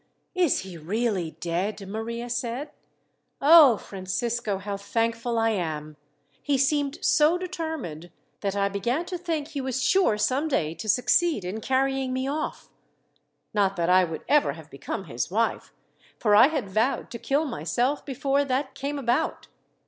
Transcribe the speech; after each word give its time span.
"Is 0.33 0.61
he 0.61 0.79
really 0.79 1.37
dead?" 1.39 1.87
Maria 1.87 2.27
said. 2.27 2.71
"Oh, 3.39 3.77
Francisco, 3.77 4.57
how 4.57 4.75
thankful 4.75 5.37
I 5.37 5.51
am! 5.51 5.95
He 6.41 6.57
seemed 6.57 6.97
so 7.05 7.37
determined, 7.37 8.09
that 8.39 8.55
I 8.55 8.67
began 8.67 9.05
to 9.05 9.17
think 9.19 9.49
he 9.49 9.61
was 9.61 9.79
sure 9.83 10.17
some 10.17 10.47
day 10.47 10.73
to 10.73 10.89
succeed 10.89 11.45
in 11.45 11.61
carrying 11.61 12.13
me 12.13 12.27
off. 12.27 12.67
Not 13.53 13.75
that 13.75 13.89
I 13.91 14.03
would 14.03 14.23
ever 14.27 14.53
have 14.53 14.71
become 14.71 15.03
his 15.03 15.29
wife, 15.29 15.71
for 16.17 16.33
I 16.35 16.47
had 16.47 16.67
vowed 16.67 17.11
to 17.11 17.19
kill 17.19 17.45
myself 17.45 18.03
before 18.03 18.43
that 18.43 18.73
came 18.73 18.97
about. 18.97 19.49